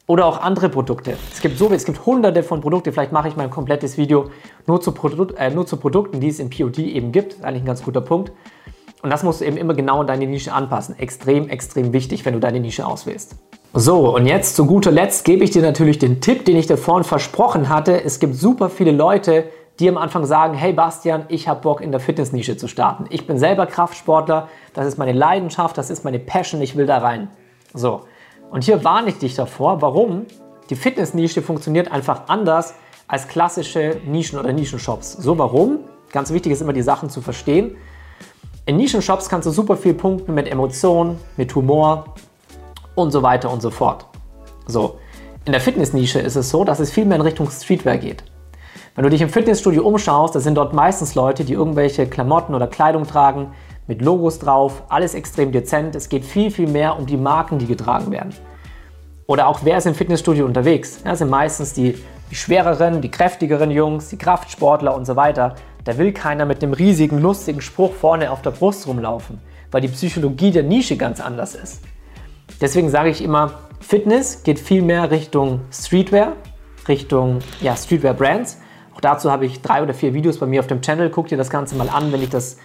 Oder 0.05 0.27
auch 0.27 0.39
andere 0.39 0.69
Produkte. 0.69 1.17
Es 1.33 1.41
gibt 1.41 1.57
so, 1.57 1.71
es 1.71 1.83
gibt 1.83 2.05
hunderte 2.05 2.43
von 2.43 2.61
Produkten. 2.61 2.93
Vielleicht 2.93 3.11
mache 3.11 3.27
ich 3.27 3.37
mal 3.37 3.43
ein 3.45 3.49
komplettes 3.49 3.97
Video 3.97 4.29
nur 4.67 4.81
zu, 4.81 4.91
Produ 4.91 5.33
äh, 5.35 5.49
nur 5.49 5.65
zu 5.65 5.77
Produkten, 5.77 6.19
die 6.19 6.27
es 6.27 6.37
im 6.37 6.51
POD 6.51 6.77
eben 6.77 7.11
gibt. 7.11 7.31
Das 7.31 7.39
ist 7.39 7.45
eigentlich 7.45 7.63
ein 7.63 7.67
ganz 7.67 7.83
guter 7.83 8.01
Punkt. 8.01 8.31
Und 9.01 9.09
das 9.09 9.23
musst 9.23 9.41
du 9.41 9.45
eben 9.45 9.57
immer 9.57 9.73
genau 9.73 10.01
in 10.01 10.07
deine 10.07 10.27
Nische 10.27 10.53
anpassen. 10.53 10.97
Extrem, 10.99 11.47
extrem 11.49 11.93
wichtig, 11.93 12.25
wenn 12.25 12.33
du 12.33 12.39
deine 12.39 12.59
Nische 12.59 12.85
auswählst. 12.85 13.35
So, 13.73 14.15
und 14.15 14.25
jetzt 14.25 14.55
zu 14.55 14.65
guter 14.65 14.91
Letzt 14.91 15.25
gebe 15.25 15.43
ich 15.43 15.51
dir 15.51 15.61
natürlich 15.61 15.99
den 15.99 16.21
Tipp, 16.21 16.43
den 16.45 16.57
ich 16.57 16.67
dir 16.67 16.77
vorhin 16.77 17.03
versprochen 17.03 17.69
hatte. 17.69 18.03
Es 18.03 18.19
gibt 18.19 18.35
super 18.35 18.69
viele 18.69 18.91
Leute, 18.91 19.45
die 19.79 19.87
am 19.87 19.97
Anfang 19.97 20.25
sagen, 20.25 20.53
hey 20.55 20.73
Bastian, 20.73 21.25
ich 21.29 21.47
habe 21.47 21.61
Bock 21.61 21.79
in 21.79 21.91
der 21.91 22.01
Fitnessnische 22.01 22.57
zu 22.57 22.67
starten. 22.67 23.05
Ich 23.09 23.27
bin 23.27 23.37
selber 23.37 23.65
Kraftsportler, 23.65 24.49
das 24.73 24.87
ist 24.87 24.97
meine 24.97 25.13
Leidenschaft, 25.13 25.77
das 25.77 25.89
ist 25.89 26.03
meine 26.03 26.19
Passion, 26.19 26.61
ich 26.61 26.75
will 26.75 26.85
da 26.85 26.97
rein. 26.97 27.29
So, 27.73 28.01
und 28.51 28.63
hier 28.63 28.83
warne 28.83 29.09
ich 29.09 29.19
dich 29.19 29.35
davor, 29.35 29.81
warum? 29.81 30.25
Die 30.69 30.75
Fitnessnische 30.75 31.41
funktioniert 31.41 31.91
einfach 31.91 32.23
anders 32.27 32.73
als 33.07 33.27
klassische 33.27 33.97
Nischen- 34.05 34.39
oder 34.39 34.51
Nischenshops. 34.51 35.13
So, 35.13 35.37
warum? 35.37 35.79
Ganz 36.11 36.33
wichtig 36.33 36.51
ist 36.51 36.61
immer, 36.61 36.73
die 36.73 36.81
Sachen 36.81 37.09
zu 37.09 37.21
verstehen. 37.21 37.77
In 38.69 38.77
Nischenshops 38.77 39.29
kannst 39.29 39.47
du 39.47 39.51
super 39.51 39.75
viel 39.75 39.95
punkten 39.95 40.35
mit 40.35 40.47
Emotionen, 40.47 41.19
mit 41.37 41.55
Humor 41.55 42.13
und 42.93 43.09
so 43.09 43.23
weiter 43.23 43.51
und 43.51 43.63
so 43.63 43.71
fort. 43.71 44.05
So, 44.67 44.99
in 45.45 45.53
der 45.53 45.59
Fitnessnische 45.59 46.19
ist 46.19 46.35
es 46.35 46.51
so, 46.51 46.63
dass 46.63 46.79
es 46.79 46.91
viel 46.91 47.05
mehr 47.05 47.15
in 47.15 47.23
Richtung 47.23 47.49
Streetwear 47.49 47.97
geht. 47.97 48.23
Wenn 48.93 49.05
du 49.05 49.09
dich 49.09 49.21
im 49.21 49.29
Fitnessstudio 49.29 49.81
umschaust, 49.83 50.35
da 50.35 50.39
sind 50.39 50.53
dort 50.53 50.73
meistens 50.75 51.15
Leute, 51.15 51.45
die 51.45 51.53
irgendwelche 51.53 52.05
Klamotten 52.05 52.53
oder 52.53 52.67
Kleidung 52.67 53.07
tragen, 53.07 53.53
mit 53.87 54.03
Logos 54.03 54.37
drauf, 54.37 54.83
alles 54.87 55.15
extrem 55.15 55.51
dezent. 55.51 55.95
Es 55.95 56.07
geht 56.07 56.23
viel, 56.23 56.51
viel 56.51 56.67
mehr 56.67 56.95
um 56.99 57.07
die 57.07 57.17
Marken, 57.17 57.57
die 57.57 57.65
getragen 57.65 58.11
werden. 58.11 58.35
Oder 59.25 59.47
auch 59.47 59.61
wer 59.63 59.79
ist 59.79 59.87
im 59.87 59.95
Fitnessstudio 59.95 60.45
unterwegs? 60.45 60.99
Ja, 61.03 61.15
sind 61.15 61.31
meistens 61.31 61.73
die, 61.73 61.97
die 62.29 62.35
schwereren, 62.35 63.01
die 63.01 63.09
kräftigeren 63.09 63.71
Jungs, 63.71 64.09
die 64.09 64.17
Kraftsportler 64.19 64.93
und 64.95 65.05
so 65.05 65.15
weiter. 65.15 65.55
Da 65.83 65.97
will 65.97 66.11
keiner 66.11 66.45
mit 66.45 66.61
dem 66.61 66.73
riesigen, 66.73 67.19
lustigen 67.19 67.61
Spruch 67.61 67.93
vorne 67.93 68.31
auf 68.31 68.41
der 68.41 68.51
Brust 68.51 68.87
rumlaufen, 68.87 69.39
weil 69.71 69.81
die 69.81 69.87
Psychologie 69.87 70.51
der 70.51 70.63
Nische 70.63 70.97
ganz 70.97 71.19
anders 71.19 71.55
ist. 71.55 71.81
Deswegen 72.61 72.89
sage 72.89 73.09
ich 73.09 73.23
immer, 73.23 73.53
Fitness 73.79 74.43
geht 74.43 74.59
viel 74.59 74.81
mehr 74.81 75.09
Richtung 75.11 75.61
Streetwear, 75.71 76.33
Richtung 76.87 77.39
ja, 77.61 77.75
Streetwear-Brands. 77.75 78.59
Auch 78.93 79.01
dazu 79.01 79.31
habe 79.31 79.45
ich 79.45 79.61
drei 79.61 79.81
oder 79.81 79.93
vier 79.93 80.13
Videos 80.13 80.37
bei 80.37 80.45
mir 80.45 80.59
auf 80.59 80.67
dem 80.67 80.81
Channel. 80.81 81.09
Guck 81.09 81.27
dir 81.27 81.37
das 81.37 81.49
Ganze 81.49 81.75
mal 81.75 81.89
an, 81.89 82.11
wenn 82.11 82.19
dich 82.19 82.29
das 82.29 82.57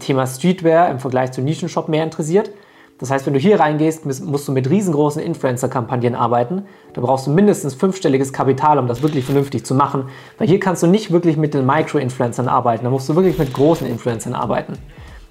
Thema 0.00 0.26
Streetwear 0.26 0.90
im 0.90 0.98
Vergleich 0.98 1.32
zu 1.32 1.42
Nischenshop 1.42 1.88
mehr 1.88 2.02
interessiert. 2.02 2.50
Das 2.98 3.10
heißt, 3.10 3.26
wenn 3.26 3.34
du 3.34 3.38
hier 3.38 3.60
reingehst, 3.60 4.06
musst 4.06 4.48
du 4.48 4.52
mit 4.52 4.70
riesengroßen 4.70 5.20
Influencer-Kampagnen 5.20 6.14
arbeiten. 6.14 6.62
Da 6.94 7.02
brauchst 7.02 7.26
du 7.26 7.30
mindestens 7.30 7.74
fünfstelliges 7.74 8.32
Kapital, 8.32 8.78
um 8.78 8.86
das 8.86 9.02
wirklich 9.02 9.26
vernünftig 9.26 9.66
zu 9.66 9.74
machen. 9.74 10.08
Weil 10.38 10.48
hier 10.48 10.58
kannst 10.58 10.82
du 10.82 10.86
nicht 10.86 11.10
wirklich 11.10 11.36
mit 11.36 11.52
den 11.52 11.66
Micro-Influencern 11.66 12.48
arbeiten. 12.48 12.84
Da 12.84 12.90
musst 12.90 13.08
du 13.08 13.14
wirklich 13.14 13.38
mit 13.38 13.52
großen 13.52 13.86
Influencern 13.86 14.32
arbeiten. 14.32 14.78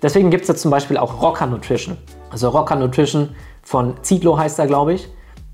Deswegen 0.03 0.29
gibt 0.29 0.43
es 0.43 0.48
jetzt 0.50 0.62
zum 0.62 0.69
Beispiel 0.69 0.98
auch 0.98 1.24
Rocker 1.24 1.48
Nutrition. 1.48 1.98
Also 2.29 2.50
Rocker 2.50 2.75
Nutrition 2.75 3.29
von 3.63 3.95
Ziglo 4.03 4.38
heißt 4.38 4.60
er, 4.60 4.67
glaube 4.67 4.93
ich. 4.93 5.10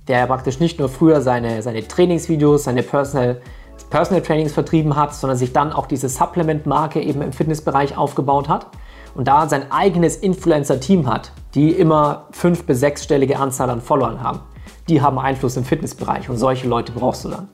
Der 0.10 0.28
praktisch 0.28 0.60
nicht 0.60 0.80
nur 0.80 0.90
früher 0.90 1.22
seine, 1.22 1.62
seine 1.62 1.88
Trainingsvideos, 1.88 2.66
seine 2.66 2.84
Personal 2.84 3.42
Personal 3.90 4.22
Trainings 4.22 4.54
vertrieben 4.54 4.96
hat, 4.96 5.14
sondern 5.14 5.38
sich 5.38 5.52
dann 5.52 5.74
auch 5.74 5.86
diese 5.86 6.08
Supplement-Marke 6.08 7.02
eben 7.02 7.22
im 7.22 7.34
Fitnessbereich 7.34 7.98
aufgebaut 7.98 8.48
hat 8.48 8.68
und 9.16 9.28
da 9.28 9.48
sein 9.50 9.72
eigenes 9.72 10.16
Influencer-Team 10.16 11.08
hat, 11.08 11.32
die 11.56 11.72
immer 11.72 12.28
fünf- 12.32 12.66
bis 12.66 12.80
sechsstellige 12.80 13.38
Anzahl 13.38 13.70
an 13.70 13.82
Followern 13.82 14.22
haben. 14.22 14.40
Die 14.88 15.02
haben 15.02 15.20
Einfluss 15.20 15.58
im 15.58 15.66
Fitnessbereich 15.66 16.30
und 16.30 16.38
solche 16.38 16.68
Leute 16.68 16.92
brauchst 16.92 17.26
du 17.26 17.30
dann. 17.30 17.50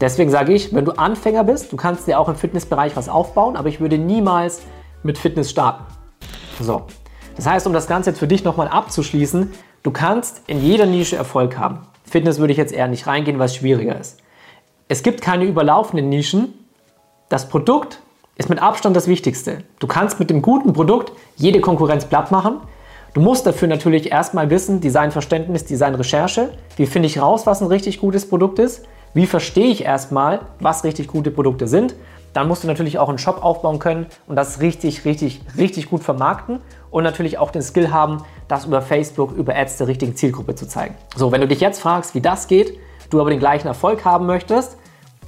Deswegen 0.00 0.30
sage 0.30 0.52
ich, 0.52 0.72
wenn 0.72 0.84
du 0.84 0.92
Anfänger 0.92 1.42
bist, 1.44 1.72
du 1.72 1.76
kannst 1.76 2.06
dir 2.06 2.20
auch 2.20 2.28
im 2.28 2.36
Fitnessbereich 2.36 2.94
was 2.94 3.08
aufbauen, 3.08 3.56
aber 3.56 3.68
ich 3.68 3.80
würde 3.80 3.98
niemals 3.98 4.62
mit 5.02 5.18
Fitness 5.18 5.50
starten. 5.50 5.84
So. 6.60 6.82
Das 7.36 7.46
heißt, 7.46 7.66
um 7.66 7.72
das 7.72 7.86
Ganze 7.86 8.10
jetzt 8.10 8.18
für 8.18 8.28
dich 8.28 8.44
nochmal 8.44 8.68
abzuschließen, 8.68 9.52
du 9.82 9.90
kannst 9.90 10.42
in 10.46 10.62
jeder 10.62 10.86
Nische 10.86 11.16
Erfolg 11.16 11.58
haben. 11.58 11.80
Fitness 12.04 12.38
würde 12.38 12.52
ich 12.52 12.58
jetzt 12.58 12.72
eher 12.72 12.88
nicht 12.88 13.06
reingehen, 13.06 13.40
es 13.40 13.54
schwieriger 13.54 13.98
ist. 13.98 14.18
Es 14.88 15.02
gibt 15.02 15.20
keine 15.20 15.44
überlaufenden 15.44 16.08
Nischen. 16.08 16.54
Das 17.28 17.48
Produkt 17.48 18.00
ist 18.38 18.48
mit 18.48 18.62
Abstand 18.62 18.96
das 18.96 19.08
Wichtigste. 19.08 19.58
Du 19.80 19.86
kannst 19.86 20.20
mit 20.20 20.30
dem 20.30 20.40
guten 20.40 20.72
Produkt 20.72 21.12
jede 21.36 21.60
Konkurrenz 21.60 22.06
platt 22.06 22.30
machen. 22.30 22.60
Du 23.12 23.20
musst 23.20 23.46
dafür 23.46 23.66
natürlich 23.66 24.12
erstmal 24.12 24.48
wissen, 24.48 24.80
Designverständnis, 24.80 25.64
Designrecherche. 25.64 26.50
Wie 26.76 26.86
finde 26.86 27.08
ich 27.08 27.20
raus, 27.20 27.46
was 27.46 27.60
ein 27.60 27.66
richtig 27.66 28.00
gutes 28.00 28.28
Produkt 28.28 28.60
ist? 28.60 28.86
Wie 29.12 29.26
verstehe 29.26 29.66
ich 29.66 29.84
erstmal, 29.84 30.40
was 30.60 30.84
richtig 30.84 31.08
gute 31.08 31.32
Produkte 31.32 31.66
sind? 31.66 31.96
Dann 32.32 32.46
musst 32.46 32.62
du 32.62 32.68
natürlich 32.68 32.98
auch 32.98 33.08
einen 33.08 33.18
Shop 33.18 33.42
aufbauen 33.42 33.80
können 33.80 34.06
und 34.28 34.36
das 34.36 34.60
richtig, 34.60 35.04
richtig, 35.04 35.40
richtig 35.56 35.90
gut 35.90 36.04
vermarkten 36.04 36.60
und 36.90 37.02
natürlich 37.02 37.38
auch 37.38 37.50
den 37.50 37.62
Skill 37.62 37.90
haben, 37.90 38.22
das 38.46 38.66
über 38.66 38.82
Facebook, 38.82 39.32
über 39.32 39.56
Ads 39.56 39.78
der 39.78 39.88
richtigen 39.88 40.14
Zielgruppe 40.14 40.54
zu 40.54 40.68
zeigen. 40.68 40.94
So, 41.16 41.32
wenn 41.32 41.40
du 41.40 41.48
dich 41.48 41.60
jetzt 41.60 41.80
fragst, 41.80 42.14
wie 42.14 42.20
das 42.20 42.46
geht, 42.46 42.78
du 43.10 43.20
aber 43.20 43.30
den 43.30 43.40
gleichen 43.40 43.66
Erfolg 43.66 44.04
haben 44.04 44.26
möchtest, 44.26 44.76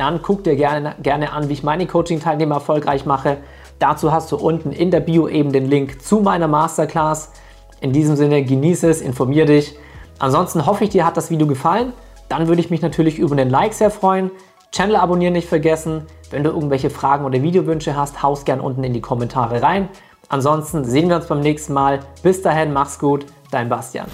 dann 0.01 0.23
guck 0.23 0.45
dir 0.45 0.57
gerne, 0.57 0.95
gerne 1.03 1.33
an, 1.33 1.49
wie 1.49 1.53
ich 1.53 1.63
meine 1.63 1.87
Coaching-Teilnehmer 1.87 2.57
erfolgreich 2.57 3.05
mache. 3.05 3.37
Dazu 3.79 4.13
hast 4.13 4.33
du 4.33 4.37
unten 4.37 4.73
in 4.73 4.91
der 4.91 5.01
Bio 5.01 5.29
eben 5.29 5.53
den 5.53 5.67
Link 5.67 6.03
zu 6.03 6.21
meiner 6.21 6.49
Masterclass. 6.49 7.33
In 7.81 7.93
diesem 7.93 8.17
Sinne, 8.17 8.43
genieße 8.43 8.89
es, 8.89 9.03
informiere 9.03 9.47
dich. 9.47 9.77
Ansonsten 10.19 10.65
hoffe 10.65 10.85
ich, 10.85 10.91
dir 10.91 11.05
hat 11.05 11.17
das 11.17 11.31
Video 11.31 11.47
gefallen. 11.47 11.93
Dann 12.31 12.49
würde 12.49 12.61
ich 12.61 12.71
mich 12.71 12.81
natürlich 12.81 13.19
über 13.19 13.33
einen 13.33 13.51
Like 13.51 13.75
sehr 13.75 13.91
freuen. 13.91 14.31
Channel 14.73 14.97
abonnieren 14.97 15.35
nicht 15.35 15.49
vergessen. 15.49 16.07
Wenn 16.31 16.45
du 16.45 16.51
irgendwelche 16.51 16.89
Fragen 16.89 17.25
oder 17.25 17.43
Videowünsche 17.43 17.97
hast, 17.97 18.23
haust 18.23 18.47
gern 18.47 18.61
unten 18.61 18.85
in 18.85 18.95
die 18.95 19.01
Kommentare 19.01 19.63
rein. 19.63 19.89
Ansonsten 20.29 20.85
sehen 20.85 21.09
wir 21.09 21.17
uns 21.17 21.27
beim 21.27 21.41
nächsten 21.41 21.75
Mal. 21.75 22.01
Bis 22.23 22.41
dahin, 22.41 22.73
mach's 22.73 22.99
gut, 22.99 23.27
dein 23.51 23.69
Bastian. 23.69 24.07